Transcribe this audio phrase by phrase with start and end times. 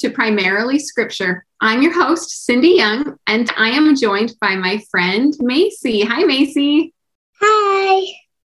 [0.00, 1.44] to Primarily Scripture.
[1.60, 6.06] I'm your host, Cindy Young, and I am joined by my friend, Maycie.
[6.06, 6.94] Hi, Maycie.
[7.38, 8.06] Hi.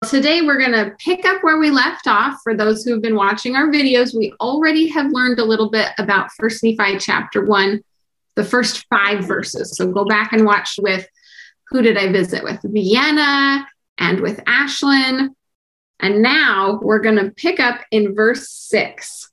[0.06, 2.40] Today, we're going to pick up where we left off.
[2.45, 5.88] For those who have been watching our videos, we already have learned a little bit
[5.97, 7.83] about First Nephi chapter 1,
[8.37, 9.74] the first five verses.
[9.74, 11.08] So go back and watch with
[11.69, 12.60] who did I visit with?
[12.62, 15.30] Vienna and with Ashlyn.
[15.99, 19.27] And now we're going to pick up in verse 6.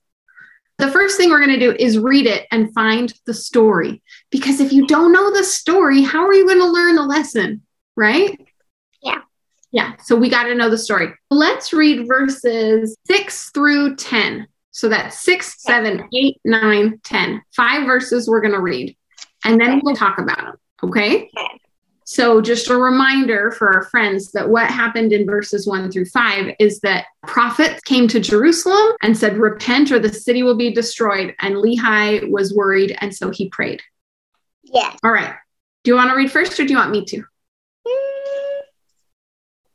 [0.78, 4.02] The first thing we're going to do is read it and find the story.
[4.30, 7.62] Because if you don't know the story, how are you going to learn the lesson?
[7.96, 8.38] Right?
[9.02, 9.22] Yeah.
[9.72, 9.94] Yeah.
[10.04, 11.14] So we got to know the story.
[11.30, 14.48] Let's read verses six through 10.
[14.72, 17.42] So that's six, seven, eight, nine, 10.
[17.56, 18.98] Five verses we're going to read.
[19.46, 20.56] And then we'll talk about them.
[20.84, 21.30] Okay.
[21.38, 21.45] Okay.
[22.08, 26.54] So, just a reminder for our friends that what happened in verses one through five
[26.60, 31.34] is that prophets came to Jerusalem and said, Repent or the city will be destroyed.
[31.40, 32.96] And Lehi was worried.
[33.02, 33.82] And so he prayed.
[34.64, 35.00] Yes.
[35.04, 35.34] All right.
[35.84, 37.18] Do you want to read first or do you want me to?
[37.18, 38.62] Mm,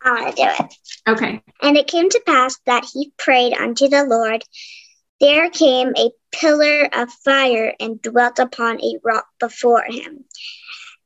[0.05, 0.75] I want to do it.
[1.09, 1.43] Okay.
[1.63, 4.45] And it came to pass that he prayed unto the Lord.
[5.21, 10.25] There came a pillar of fire and dwelt upon a rock before him.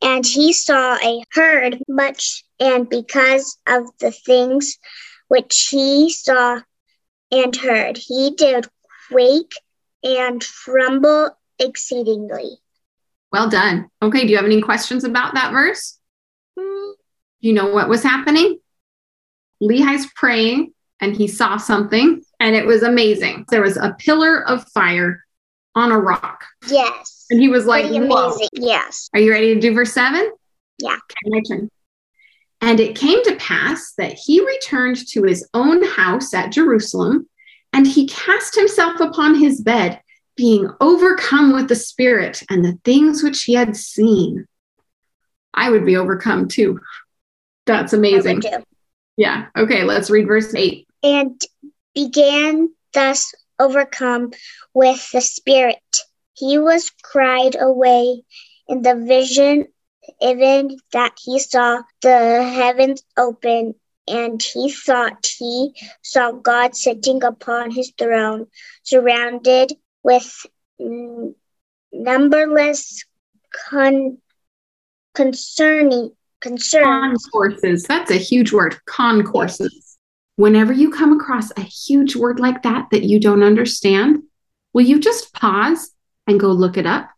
[0.05, 4.79] And he saw a herd much, and because of the things
[5.29, 6.61] which he saw
[7.33, 8.67] and heard, he did
[9.09, 9.55] quake
[10.03, 12.59] and tremble exceedingly.
[13.33, 13.89] Well done.
[14.03, 14.27] Okay.
[14.27, 15.99] Do you have any questions about that verse?
[16.59, 16.91] Hmm,
[17.41, 18.59] you know what was happening?
[19.63, 23.47] Lehi's praying and he saw something and it was amazing.
[23.49, 25.24] There was a pillar of fire
[25.75, 26.45] on a rock.
[26.69, 27.27] Yes.
[27.31, 28.49] And he was like, Pretty amazing.
[28.53, 29.09] Yes.
[29.15, 30.31] Are you ready to do verse seven?
[30.79, 30.93] Yeah.
[30.93, 31.71] Okay, my turn.
[32.61, 37.29] And it came to pass that he returned to his own house at Jerusalem,
[37.73, 40.01] and he cast himself upon his bed,
[40.37, 44.47] being overcome with the Spirit and the things which he had seen.
[45.53, 46.81] I would be overcome too.
[47.67, 48.43] That's amazing.
[49.17, 49.47] Yeah.
[49.57, 50.87] Okay, let's read verse eight.
[51.03, 51.41] and
[51.95, 54.33] began thus overcome
[54.73, 55.79] with the Spirit.
[56.35, 58.23] He was cried away
[58.69, 59.67] in the vision,
[60.21, 63.75] even that he saw the heavens open,
[64.09, 65.73] and he thought he
[66.03, 68.47] saw God sitting upon his throne,
[68.83, 69.73] surrounded
[70.03, 70.47] with
[71.93, 73.05] numberless
[73.71, 74.19] con-
[75.15, 76.11] concerning
[76.41, 77.25] concerns.
[77.33, 77.85] Concourses.
[77.85, 78.77] That's a huge word.
[78.87, 79.84] Concourses.
[80.37, 84.23] Whenever you come across a huge word like that that you don't understand,
[84.73, 85.93] will you just pause
[86.27, 87.09] and go look it up?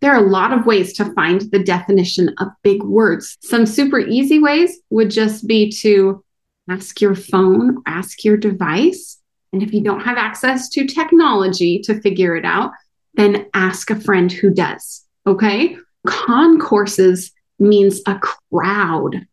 [0.00, 3.38] There are a lot of ways to find the definition of big words.
[3.42, 6.24] Some super easy ways would just be to
[6.68, 9.18] ask your phone, ask your device.
[9.52, 12.72] And if you don't have access to technology to figure it out,
[13.14, 15.04] then ask a friend who does.
[15.26, 15.76] Okay.
[16.06, 19.26] Concourses means a crowd.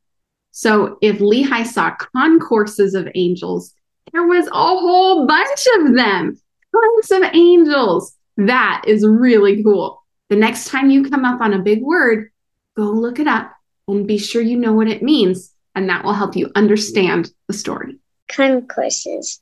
[0.61, 3.73] So if Lehi saw concourses of angels,
[4.13, 6.39] there was a whole bunch of them,
[6.71, 8.15] tons of angels.
[8.37, 10.03] That is really cool.
[10.29, 12.29] The next time you come up on a big word,
[12.77, 13.51] go look it up
[13.87, 15.51] and be sure you know what it means.
[15.73, 17.97] And that will help you understand the story.
[18.27, 19.41] concourses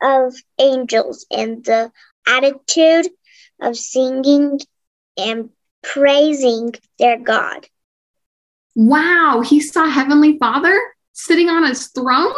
[0.00, 1.92] of angels and the
[2.26, 3.06] attitude
[3.60, 4.60] of singing
[5.18, 5.50] and
[5.82, 7.66] praising their God.
[8.80, 10.80] Wow, he saw Heavenly Father
[11.12, 12.32] sitting on his throne?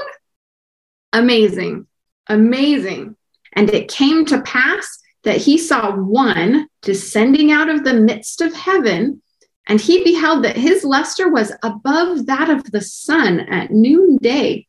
[1.12, 1.86] Amazing,
[2.26, 3.14] amazing.
[3.52, 8.52] And it came to pass that he saw one descending out of the midst of
[8.54, 9.22] heaven,
[9.68, 14.66] and he beheld that his luster was above that of the sun at noonday.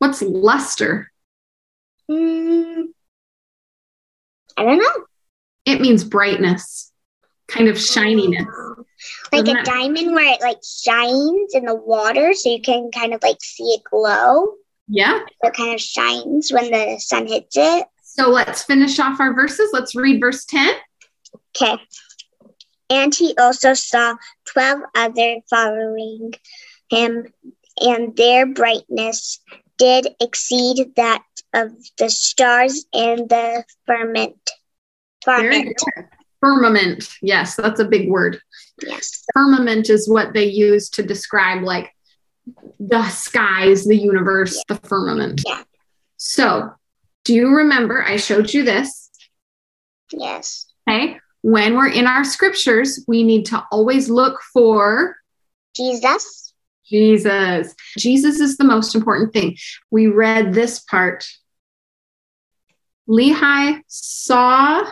[0.00, 1.12] What's luster?
[2.10, 2.82] Hmm,
[4.56, 5.04] I don't know.
[5.66, 6.90] It means brightness,
[7.46, 8.48] kind of shininess.
[9.32, 12.90] Like Doesn't a it- diamond where it like shines in the water so you can
[12.90, 14.54] kind of like see it glow.
[14.88, 15.24] Yeah.
[15.42, 17.86] It kind of shines when the sun hits it.
[18.02, 19.70] So let's finish off our verses.
[19.72, 20.74] Let's read verse 10.
[21.60, 21.82] Okay.
[22.88, 24.14] And he also saw
[24.46, 26.32] 12 other following
[26.88, 27.26] him,
[27.80, 29.40] and their brightness
[29.76, 34.38] did exceed that of the stars in the firmament.
[35.24, 35.76] Firmament.
[36.40, 37.08] Firmament.
[37.22, 38.40] Yes, that's a big word.
[38.82, 39.24] Yes.
[39.32, 41.92] Firmament is what they use to describe like
[42.78, 45.42] the skies, the universe, the firmament.
[45.46, 45.62] Yeah.
[46.16, 46.72] So,
[47.24, 49.10] do you remember I showed you this?
[50.12, 50.66] Yes.
[50.88, 51.18] Okay.
[51.42, 55.16] When we're in our scriptures, we need to always look for
[55.74, 56.54] Jesus.
[56.88, 57.74] Jesus.
[57.98, 59.56] Jesus is the most important thing.
[59.90, 61.26] We read this part.
[63.08, 64.90] Lehi saw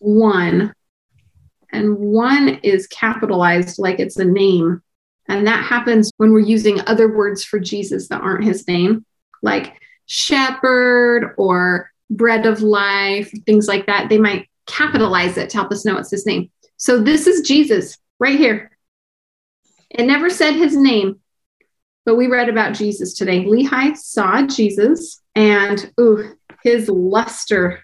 [0.00, 0.74] one.
[1.72, 4.82] And one is capitalized like it's a name.
[5.28, 9.06] And that happens when we're using other words for Jesus that aren't his name,
[9.42, 9.74] like
[10.06, 14.08] shepherd or bread of life, things like that.
[14.08, 16.50] They might capitalize it to help us know it's his name.
[16.76, 18.76] So this is Jesus right here.
[19.90, 21.20] It never said his name,
[22.04, 23.44] but we read about Jesus today.
[23.44, 27.80] Lehi saw Jesus and ooh, his luster.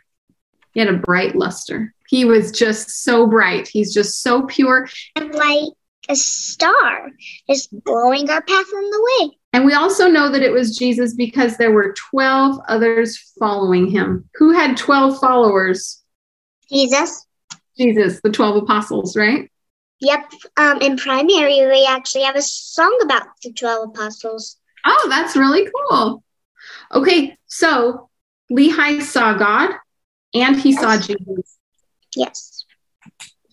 [0.72, 1.94] He had a bright luster.
[2.08, 3.68] He was just so bright.
[3.68, 4.88] He's just so pure.
[5.16, 5.72] And like
[6.08, 7.10] a star,
[7.48, 9.38] just blowing our path on the way.
[9.52, 14.28] And we also know that it was Jesus because there were 12 others following him.
[14.34, 16.02] Who had 12 followers?
[16.70, 17.26] Jesus.
[17.78, 19.50] Jesus, the 12 apostles, right?
[20.00, 20.30] Yep.
[20.56, 24.58] Um, in primary, we actually have a song about the 12 apostles.
[24.84, 26.22] Oh, that's really cool.
[26.92, 28.08] Okay, so
[28.50, 29.70] Lehi saw God
[30.34, 30.80] and he yes.
[30.80, 31.58] saw Jesus.
[32.16, 32.64] Yes.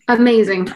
[0.08, 0.70] Amazing.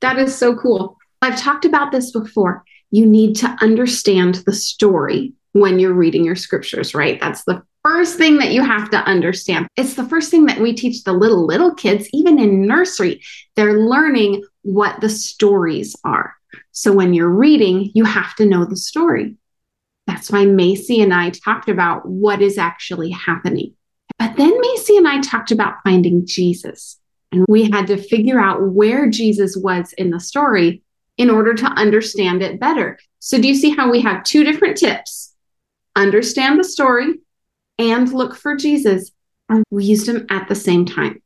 [0.00, 0.98] That is so cool.
[1.22, 2.64] I've talked about this before.
[2.90, 7.18] You need to understand the story when you're reading your scriptures, right?
[7.20, 9.68] That's the first thing that you have to understand.
[9.76, 13.22] It's the first thing that we teach the little, little kids, even in nursery.
[13.56, 16.34] They're learning what the stories are.
[16.72, 19.36] So when you're reading, you have to know the story.
[20.06, 23.74] That's why Maycie and I talked about what is actually happening.
[24.18, 26.98] But then Maycie and I talked about finding Jesus.
[27.34, 30.82] And we had to figure out where Jesus was in the story
[31.18, 32.96] in order to understand it better.
[33.18, 35.34] So, do you see how we have two different tips?
[35.96, 37.14] Understand the story
[37.76, 39.10] and look for Jesus.
[39.48, 41.20] And we used them at the same time.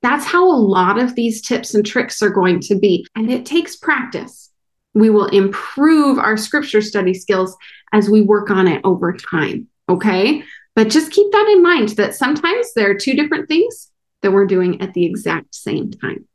[0.00, 3.06] That's how a lot of these tips and tricks are going to be.
[3.14, 4.50] And it takes practice.
[4.94, 7.54] We will improve our scripture study skills
[7.92, 9.68] as we work on it over time.
[9.90, 10.42] Okay.
[10.74, 13.89] But just keep that in mind that sometimes there are two different things
[14.22, 16.26] that we're doing at the exact same time.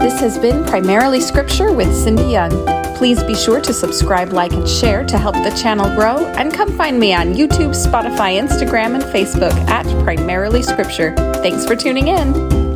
[0.00, 2.50] This has been Primarily Scripture with Cindy Young.
[2.96, 6.76] Please be sure to subscribe, like, and share to help the channel grow, and come
[6.76, 11.14] find me on YouTube, Spotify, Instagram, and Facebook at Primarily Scripture.
[11.42, 12.69] Thanks for tuning in.